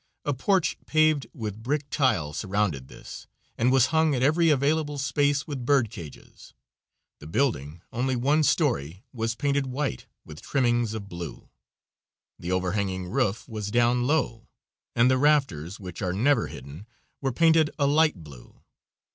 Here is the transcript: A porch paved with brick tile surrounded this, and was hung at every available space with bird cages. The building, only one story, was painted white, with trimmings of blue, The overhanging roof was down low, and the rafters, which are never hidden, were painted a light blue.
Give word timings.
A 0.25 0.33
porch 0.33 0.77
paved 0.87 1.27
with 1.31 1.61
brick 1.61 1.87
tile 1.91 2.33
surrounded 2.33 2.87
this, 2.87 3.27
and 3.55 3.71
was 3.71 3.85
hung 3.93 4.15
at 4.15 4.23
every 4.23 4.49
available 4.49 4.97
space 4.97 5.45
with 5.45 5.63
bird 5.63 5.91
cages. 5.91 6.55
The 7.19 7.27
building, 7.27 7.83
only 7.93 8.15
one 8.15 8.41
story, 8.41 9.03
was 9.13 9.35
painted 9.35 9.67
white, 9.67 10.07
with 10.25 10.41
trimmings 10.41 10.95
of 10.95 11.07
blue, 11.07 11.49
The 12.39 12.51
overhanging 12.51 13.09
roof 13.09 13.47
was 13.47 13.69
down 13.69 14.07
low, 14.07 14.47
and 14.95 15.11
the 15.11 15.19
rafters, 15.19 15.79
which 15.79 16.01
are 16.01 16.13
never 16.13 16.47
hidden, 16.47 16.87
were 17.21 17.31
painted 17.31 17.69
a 17.77 17.85
light 17.85 18.23
blue. 18.23 18.59